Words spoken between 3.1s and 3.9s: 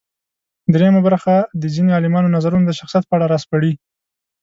اړه راسپړي.